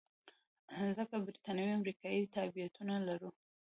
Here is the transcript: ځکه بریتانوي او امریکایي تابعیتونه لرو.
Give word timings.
ځکه 0.97 1.15
بریتانوي 1.25 1.71
او 1.71 1.77
امریکایي 1.79 2.31
تابعیتونه 2.35 2.93
لرو. 3.07 3.29